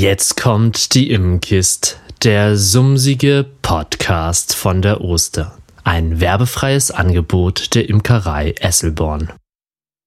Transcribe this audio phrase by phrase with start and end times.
[0.00, 5.58] Jetzt kommt die Immenkist, der sumsige Podcast von der Oster.
[5.82, 9.32] Ein werbefreies Angebot der Imkerei Esselborn.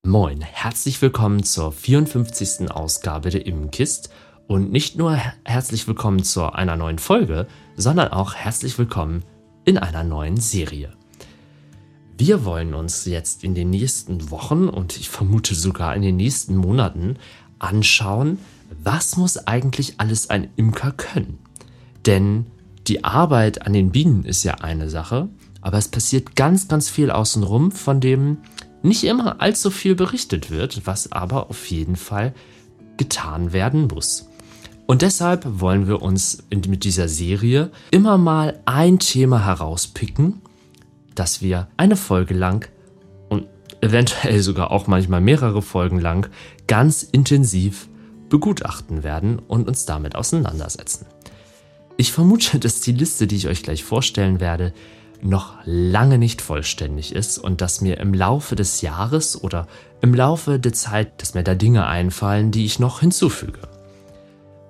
[0.08, 2.72] Moin, herzlich willkommen zur 54.
[2.72, 4.14] Ausgabe der Immenkist
[4.48, 9.26] und nicht nur herzlich willkommen zu einer neuen Folge, sondern auch herzlich willkommen
[9.66, 10.94] in einer neuen Serie.
[12.18, 16.56] Wir wollen uns jetzt in den nächsten Wochen und ich vermute sogar in den nächsten
[16.56, 17.18] Monaten
[17.60, 18.40] anschauen,
[18.84, 21.40] was muss eigentlich alles ein Imker können?
[22.06, 22.46] Denn
[22.88, 25.30] die Arbeit an den Bienen ist ja eine Sache,
[25.62, 28.38] aber es passiert ganz, ganz viel außenrum, von dem
[28.82, 32.34] nicht immer allzu viel berichtet wird, was aber auf jeden Fall
[32.98, 34.28] getan werden muss.
[34.88, 40.42] Und deshalb wollen wir uns mit dieser Serie immer mal ein Thema herauspicken,
[41.16, 42.70] das wir eine Folge lang
[43.30, 43.46] und
[43.82, 46.30] eventuell sogar auch manchmal mehrere Folgen lang
[46.68, 47.88] ganz intensiv
[48.32, 51.06] begutachten werden und uns damit auseinandersetzen.
[51.98, 54.74] Ich vermute, dass die Liste, die ich euch gleich vorstellen werde,
[55.22, 59.68] noch lange nicht vollständig ist und dass mir im Laufe des Jahres oder
[60.02, 63.60] im Laufe der Zeit, dass mir da Dinge einfallen, die ich noch hinzufüge.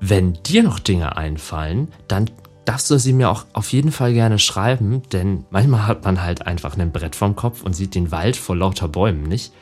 [0.01, 2.29] Wenn dir noch Dinge einfallen, dann
[2.65, 6.47] darfst du sie mir auch auf jeden Fall gerne schreiben, denn manchmal hat man halt
[6.47, 9.53] einfach ein Brett vom Kopf und sieht den Wald vor lauter Bäumen nicht.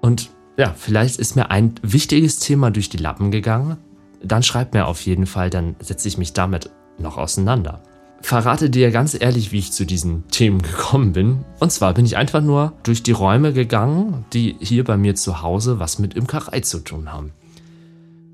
[0.00, 3.78] Und ja, vielleicht ist mir ein wichtiges Thema durch die Lappen gegangen.
[4.22, 7.82] Dann schreib mir auf jeden Fall, dann setze ich mich damit noch auseinander.
[8.20, 11.44] Verrate dir ganz ehrlich, wie ich zu diesen Themen gekommen bin.
[11.58, 15.42] Und zwar bin ich einfach nur durch die Räume gegangen, die hier bei mir zu
[15.42, 17.32] Hause was mit Imkerei zu tun haben.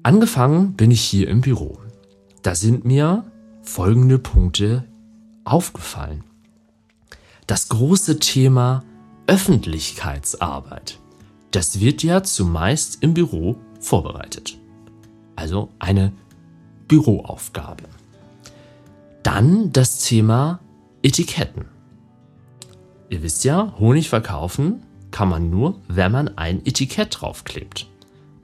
[0.03, 1.79] Angefangen bin ich hier im Büro.
[2.43, 3.25] Da sind mir
[3.63, 4.85] folgende Punkte
[5.45, 6.25] aufgefallen.
[7.47, 8.85] Das große Thema
[9.27, 10.99] Öffentlichkeitsarbeit.
[11.51, 14.59] Das wird ja zumeist im Büro vorbereitet.
[15.37, 16.13] Also eine
[16.89, 17.85] Büroaufgabe.
[19.23, 20.61] Dann das Thema
[21.03, 21.67] Etiketten.
[23.09, 27.89] Ihr wisst ja, Honig verkaufen kann man nur, wenn man ein Etikett draufklebt.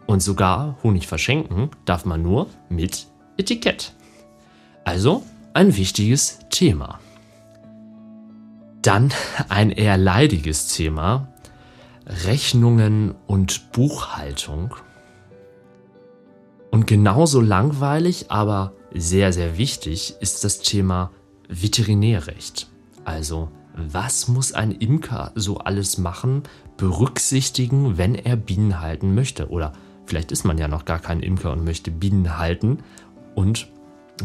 [0.06, 3.06] Und sogar Honig verschenken darf man nur mit
[3.36, 3.92] Etikett.
[4.84, 7.00] Also ein wichtiges Thema.
[8.82, 9.12] Dann
[9.48, 11.28] ein eher leidiges Thema,
[12.06, 14.74] Rechnungen und Buchhaltung.
[16.70, 21.10] Und genauso langweilig, aber sehr, sehr wichtig ist das Thema
[21.48, 22.68] Veterinärrecht.
[23.04, 26.42] Also, was muss ein Imker so alles machen,
[26.76, 29.48] berücksichtigen, wenn er Bienen halten möchte?
[29.48, 29.72] Oder
[30.06, 32.78] vielleicht ist man ja noch gar kein Imker und möchte Bienen halten
[33.34, 33.68] und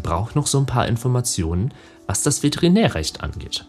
[0.03, 1.73] braucht noch so ein paar Informationen,
[2.07, 3.65] was das Veterinärrecht angeht.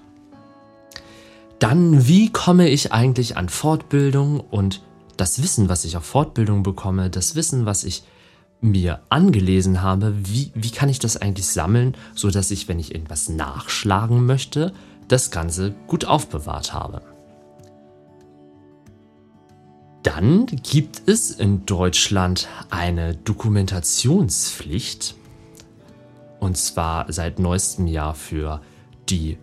[1.61, 4.81] Dann, wie komme ich eigentlich an Fortbildung und
[5.19, 8.03] das Wissen, was ich auf Fortbildung bekomme, das Wissen, was ich
[8.63, 12.95] mir angelesen habe, wie, wie kann ich das eigentlich sammeln, so dass ich, wenn ich
[12.95, 14.73] irgendwas nachschlagen möchte,
[15.09, 17.03] das Ganze gut aufbewahrt habe.
[20.03, 25.15] Dann gibt es in Deutschland eine Dokumentationspflicht,
[26.39, 28.63] und zwar seit neuestem Jahr für
[29.11, 29.37] die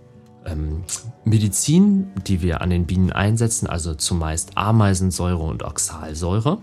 [0.48, 0.84] ähm,
[1.26, 6.60] Medizin, die wir an den Bienen einsetzen, also zumeist Ameisensäure und Oxalsäure.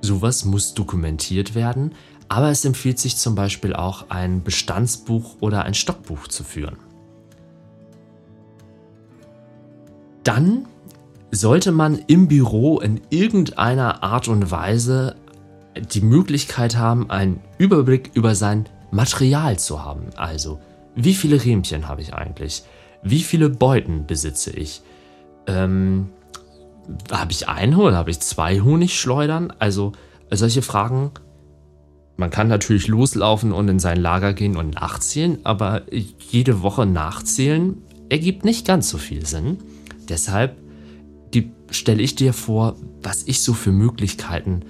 [0.00, 1.94] Sowas muss dokumentiert werden,
[2.28, 6.76] aber es empfiehlt sich zum Beispiel auch ein Bestandsbuch oder ein Stockbuch zu führen.
[10.24, 10.66] Dann
[11.30, 15.16] sollte man im Büro in irgendeiner Art und Weise
[15.92, 20.10] die Möglichkeit haben, einen Überblick über sein Material zu haben.
[20.16, 20.60] Also
[20.94, 22.62] wie viele Riemchen habe ich eigentlich?
[23.02, 24.82] Wie viele Beuten besitze ich?
[25.46, 26.10] Ähm,
[27.10, 29.52] habe ich eine oder habe ich zwei Honigschleudern?
[29.58, 29.92] Also
[30.30, 31.10] solche Fragen.
[32.16, 37.78] Man kann natürlich loslaufen und in sein Lager gehen und nachzählen, aber jede Woche nachzählen
[38.10, 39.58] ergibt nicht ganz so viel Sinn.
[40.08, 40.56] Deshalb
[41.74, 44.60] stelle ich dir vor, was ich so für Möglichkeiten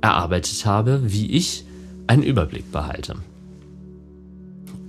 [0.00, 1.64] erarbeitet habe, wie ich
[2.06, 3.16] einen Überblick behalte.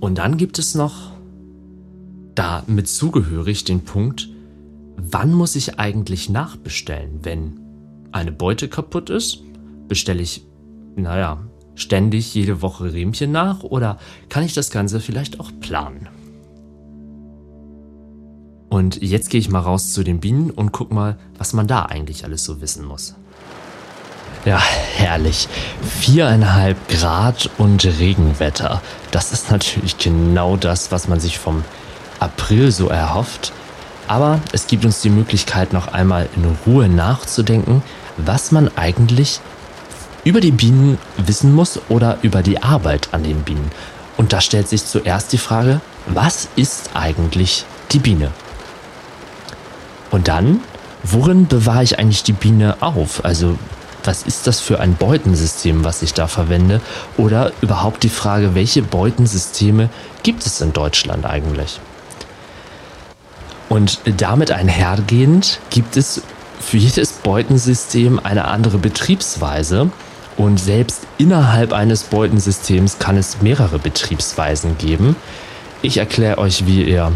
[0.04, 1.12] Und dann gibt es noch
[2.34, 4.28] da mit zugehörig den Punkt,
[4.98, 7.20] wann muss ich eigentlich nachbestellen?
[7.22, 7.58] Wenn
[8.12, 9.38] eine Beute kaputt ist,
[9.88, 10.46] bestelle ich,
[10.94, 11.42] naja,
[11.74, 13.96] ständig jede Woche Riemchen nach oder
[14.28, 16.06] kann ich das Ganze vielleicht auch planen?
[18.68, 21.86] Und jetzt gehe ich mal raus zu den Bienen und guck mal, was man da
[21.86, 23.14] eigentlich alles so wissen muss.
[24.44, 24.60] Ja,
[24.96, 25.48] herrlich.
[26.00, 28.82] Viereinhalb Grad und Regenwetter.
[29.10, 31.64] Das ist natürlich genau das, was man sich vom
[32.20, 33.52] April so erhofft.
[34.06, 37.82] Aber es gibt uns die Möglichkeit, noch einmal in Ruhe nachzudenken,
[38.18, 39.40] was man eigentlich
[40.24, 43.70] über die Bienen wissen muss oder über die Arbeit an den Bienen.
[44.18, 48.30] Und da stellt sich zuerst die Frage, was ist eigentlich die Biene?
[50.10, 50.60] Und dann,
[51.02, 53.24] worin bewahre ich eigentlich die Biene auf?
[53.24, 53.58] Also
[54.04, 56.80] was ist das für ein Beutensystem, was ich da verwende?
[57.16, 59.88] Oder überhaupt die Frage, welche Beutensysteme
[60.22, 61.80] gibt es in Deutschland eigentlich?
[63.68, 66.22] Und damit einhergehend gibt es
[66.60, 69.90] für jedes Beutensystem eine andere Betriebsweise.
[70.36, 75.16] Und selbst innerhalb eines Beutensystems kann es mehrere Betriebsweisen geben.
[75.82, 77.12] Ich erkläre euch, wie ihr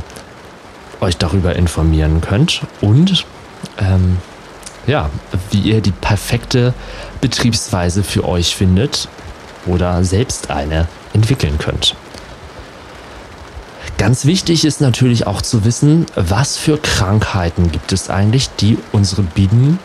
[1.01, 3.25] euch darüber informieren könnt und
[3.79, 4.19] ähm,
[4.89, 5.11] ja,
[5.51, 6.75] wie ihr die perfekte
[7.21, 9.09] Betriebsweise für euch findet
[9.67, 11.95] oder selbst eine entwickeln könnt.
[13.99, 19.23] Ganz wichtig ist natürlich auch zu wissen, was für Krankheiten gibt es eigentlich, die unsere
[19.23, 19.79] Bienen.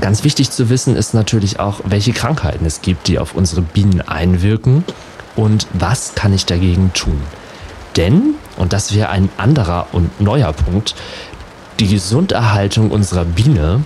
[0.00, 4.00] Ganz wichtig zu wissen ist natürlich auch, welche Krankheiten es gibt, die auf unsere Bienen
[4.00, 4.84] einwirken
[5.36, 7.20] und was kann ich dagegen tun.
[7.96, 10.94] Denn, und das wäre ein anderer und neuer Punkt,
[11.80, 13.84] die Gesunderhaltung unserer Biene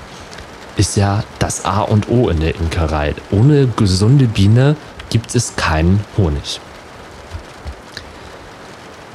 [0.77, 3.15] ist ja das A und O in der Imkerei.
[3.31, 4.77] Ohne gesunde Biene
[5.11, 6.61] gibt es keinen Honig.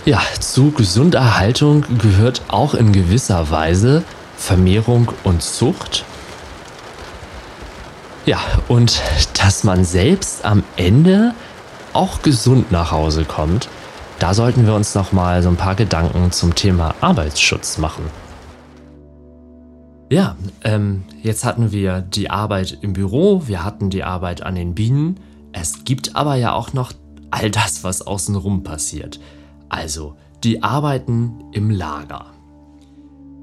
[0.05, 4.03] Ja, zu Gesunderhaltung gehört auch in gewisser Weise
[4.35, 6.03] Vermehrung und Zucht.
[8.25, 9.01] Ja, und
[9.41, 11.33] dass man selbst am Ende
[11.93, 13.69] auch gesund nach Hause kommt,
[14.19, 18.09] da sollten wir uns noch mal so ein paar Gedanken zum Thema Arbeitsschutz machen.
[20.09, 24.75] Ja, ähm, jetzt hatten wir die Arbeit im Büro, wir hatten die Arbeit an den
[24.75, 25.19] Bienen.
[25.53, 26.93] Es gibt aber ja auch noch
[27.31, 29.19] all das, was außenrum passiert.
[29.69, 32.27] Also die Arbeiten im Lager.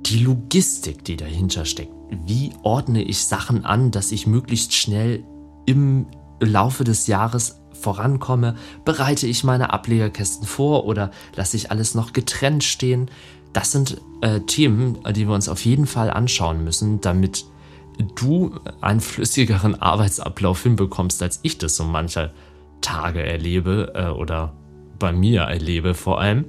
[0.07, 1.93] Die Logistik, die dahinter steckt.
[2.27, 5.25] Wie ordne ich Sachen an, dass ich möglichst schnell
[5.67, 6.07] im
[6.41, 8.57] Laufe des Jahres vorankomme?
[8.85, 13.11] Bereite ich meine Ablegerkästen vor oder lasse ich alles noch getrennt stehen?
[13.53, 17.45] Das sind äh, Themen, die wir uns auf jeden Fall anschauen müssen, damit
[18.15, 22.33] du einen flüssigeren Arbeitsablauf hinbekommst, als ich das so mancher
[22.81, 24.55] Tage erlebe äh, oder
[24.99, 26.47] bei mir erlebe vor allem.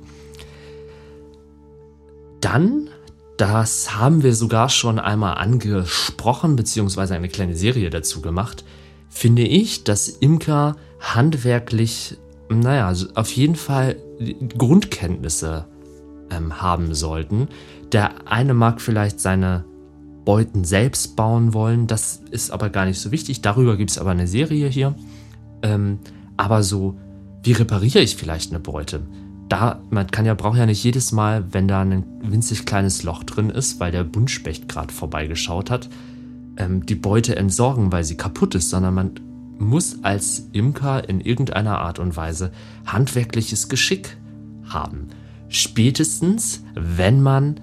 [2.39, 2.89] Dann,
[3.37, 8.63] das haben wir sogar schon einmal angesprochen, beziehungsweise eine kleine Serie dazu gemacht,
[9.09, 12.17] finde ich, dass Imker handwerklich,
[12.49, 13.97] naja, auf jeden Fall
[14.57, 15.65] Grundkenntnisse
[16.31, 17.47] ähm, haben sollten.
[17.91, 19.65] Der eine mag vielleicht seine
[20.25, 23.41] Beuten selbst bauen wollen, das ist aber gar nicht so wichtig.
[23.41, 24.95] Darüber gibt es aber eine Serie hier.
[25.63, 25.99] Ähm,
[26.37, 26.97] aber so,
[27.43, 29.01] wie repariere ich vielleicht eine Beute?
[29.49, 33.23] Da, man kann ja, braucht ja nicht jedes Mal, wenn da ein winzig kleines Loch
[33.23, 35.89] drin ist, weil der Buntspecht gerade vorbeigeschaut hat,
[36.57, 39.11] ähm, die Beute entsorgen, weil sie kaputt ist, sondern man
[39.57, 42.51] muss als Imker in irgendeiner Art und Weise
[42.85, 44.17] handwerkliches Geschick
[44.69, 45.09] haben.
[45.51, 47.59] Spätestens, wenn man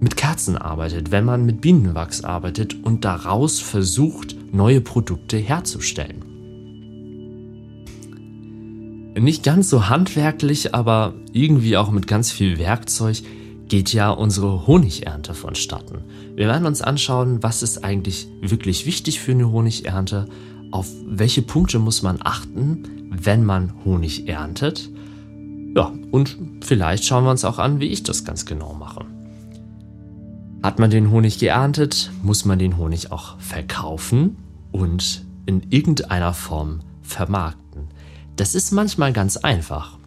[0.00, 6.24] mit Kerzen arbeitet, wenn man mit Bienenwachs arbeitet und daraus versucht, neue Produkte herzustellen.
[9.16, 13.18] Nicht ganz so handwerklich, aber irgendwie auch mit ganz viel Werkzeug
[13.68, 15.98] geht ja unsere Honigernte vonstatten.
[16.34, 20.26] Wir werden uns anschauen, was ist eigentlich wirklich wichtig für eine Honigernte,
[20.72, 24.90] auf welche Punkte muss man achten, wenn man Honig erntet
[25.74, 29.04] ja, und vielleicht schauen wir uns auch an, wie ich das ganz genau mache.
[30.62, 34.36] Hat man den Honig geerntet, muss man den Honig auch verkaufen
[34.70, 37.88] und in irgendeiner Form vermarkten.
[38.36, 39.98] Das ist manchmal ganz einfach,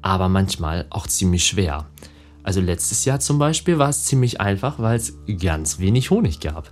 [0.00, 1.86] aber manchmal auch ziemlich schwer.
[2.42, 6.70] Also letztes Jahr zum Beispiel war es ziemlich einfach, weil es ganz wenig Honig gab.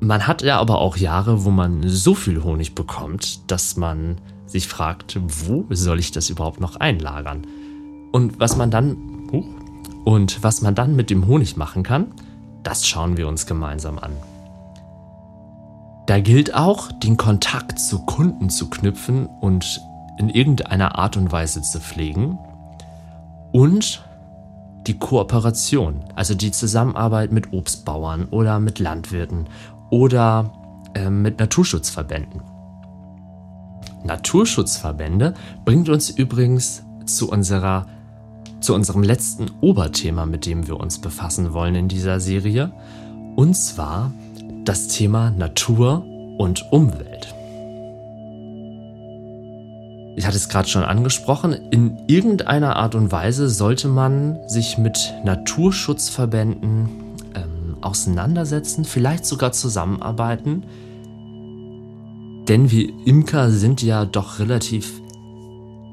[0.00, 4.68] Man hat ja aber auch Jahre, wo man so viel Honig bekommt, dass man sich
[4.68, 7.46] fragt, wo soll ich das überhaupt noch einlagern?
[8.12, 8.96] Und was man dann
[10.04, 12.08] und was man dann mit dem Honig machen kann,
[12.62, 14.12] das schauen wir uns gemeinsam an.
[16.06, 19.80] Da gilt auch, den Kontakt zu Kunden zu knüpfen und
[20.18, 22.38] in irgendeiner Art und Weise zu pflegen
[23.52, 24.04] und
[24.86, 29.46] die Kooperation, also die Zusammenarbeit mit Obstbauern oder mit Landwirten
[29.90, 30.52] oder
[30.94, 32.42] äh, mit Naturschutzverbänden.
[34.04, 37.86] Naturschutzverbände bringt uns übrigens zu unserer
[38.60, 42.70] zu unserem letzten Oberthema, mit dem wir uns befassen wollen in dieser Serie,
[43.34, 44.12] und zwar
[44.64, 46.04] das Thema Natur
[46.38, 47.34] und Umwelt.
[50.14, 55.14] Ich hatte es gerade schon angesprochen, in irgendeiner Art und Weise sollte man sich mit
[55.24, 56.88] Naturschutzverbänden
[57.34, 60.64] ähm, auseinandersetzen, vielleicht sogar zusammenarbeiten,
[62.48, 65.00] Denn wir Imker sind ja doch relativ,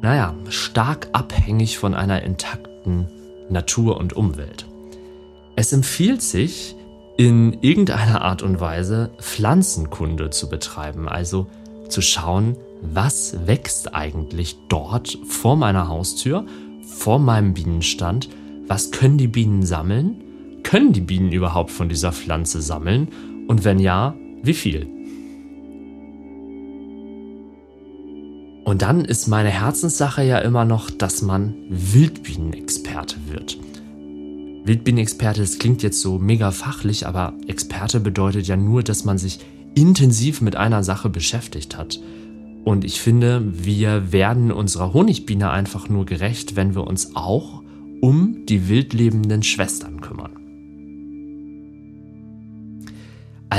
[0.01, 3.07] naja, stark abhängig von einer intakten
[3.49, 4.65] Natur und Umwelt.
[5.55, 6.75] Es empfiehlt sich,
[7.17, 11.47] in irgendeiner Art und Weise Pflanzenkunde zu betreiben, also
[11.89, 16.45] zu schauen, was wächst eigentlich dort vor meiner Haustür,
[16.81, 18.29] vor meinem Bienenstand,
[18.67, 20.23] was können die Bienen sammeln,
[20.63, 23.09] können die Bienen überhaupt von dieser Pflanze sammeln
[23.49, 24.87] und wenn ja, wie viel?
[28.69, 33.57] Und dann ist meine Herzenssache ja immer noch, dass man Wildbienenexperte wird.
[34.63, 39.39] Wildbienenexperte, das klingt jetzt so mega fachlich, aber Experte bedeutet ja nur, dass man sich
[39.73, 41.99] intensiv mit einer Sache beschäftigt hat.
[42.63, 47.63] Und ich finde, wir werden unserer Honigbiene einfach nur gerecht, wenn wir uns auch
[48.01, 50.38] um die wildlebenden Schwestern kümmern.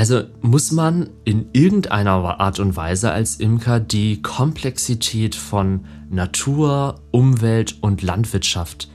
[0.01, 7.77] Also muss man in irgendeiner Art und Weise als Imker die Komplexität von Natur, Umwelt
[7.81, 8.89] und Landwirtschaft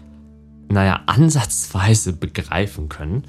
[0.69, 3.23] naja, ansatzweise begreifen können.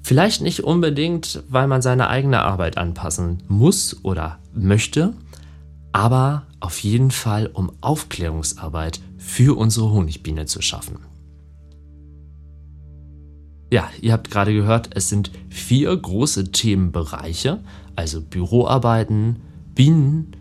[0.00, 5.12] Vielleicht nicht unbedingt, weil man seine eigene Arbeit anpassen muss oder möchte,
[5.92, 11.00] aber auf jeden Fall, um Aufklärungsarbeit für unsere Honigbiene zu schaffen.
[13.70, 17.60] Ja, ihr habt gerade gehört, es sind vier große Themenbereiche,
[17.96, 19.40] also Büroarbeiten,
[19.74, 20.32] Bienen,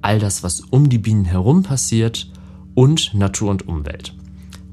[0.00, 2.30] all das, was um die Bienen herum passiert
[2.74, 4.14] und Natur und Umwelt.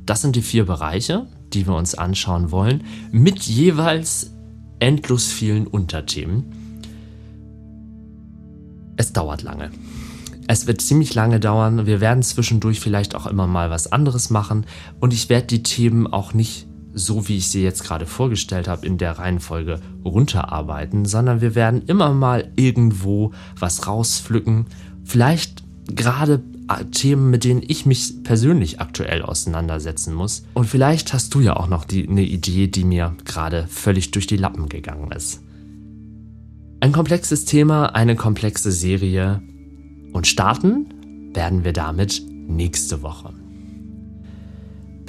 [0.05, 4.31] Das sind die vier Bereiche, die wir uns anschauen wollen, mit jeweils
[4.79, 6.45] endlos vielen Unterthemen.
[8.95, 9.71] Es dauert lange.
[10.47, 11.85] Es wird ziemlich lange dauern.
[11.85, 14.65] Wir werden zwischendurch vielleicht auch immer mal was anderes machen.
[14.99, 18.85] Und ich werde die Themen auch nicht so, wie ich sie jetzt gerade vorgestellt habe,
[18.85, 24.65] in der Reihenfolge runterarbeiten, sondern wir werden immer mal irgendwo was rauspflücken.
[25.03, 26.41] Vielleicht gerade
[26.91, 30.43] Themen, mit denen ich mich persönlich aktuell auseinandersetzen muss.
[30.53, 34.27] Und vielleicht hast du ja auch noch die, eine Idee, die mir gerade völlig durch
[34.27, 35.41] die Lappen gegangen ist.
[36.79, 39.41] Ein komplexes Thema, eine komplexe Serie.
[40.13, 43.40] Und starten werden wir damit nächste Woche.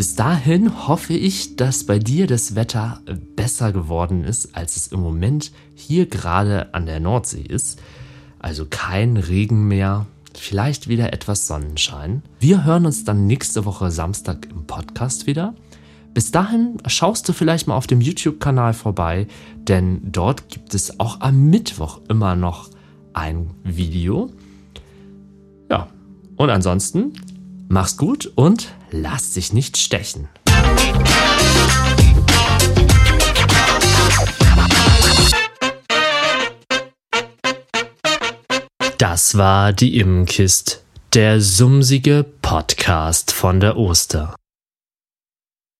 [0.03, 3.01] Bis dahin hoffe ich, dass bei dir das Wetter
[3.37, 7.81] besser geworden ist, als es im Moment hier gerade an der Nordsee ist.
[8.41, 12.25] Also kein Regen mehr, vielleicht wieder etwas Sonnenschein.
[12.41, 15.55] Wir hören uns dann nächste Woche Samstag im Podcast wieder.
[16.15, 19.29] Bis dahin schaust du vielleicht mal auf dem YouTube-Kanal vorbei,
[19.69, 22.71] denn dort gibt es auch am Mittwoch immer noch
[23.13, 24.31] ein Video.
[25.71, 25.87] Ja,
[26.35, 27.13] und ansonsten
[27.73, 30.29] mach's gut und lass dich nicht stechen.
[38.99, 44.37] Das war die Immenkist, der sumsige Podcast von der Oster.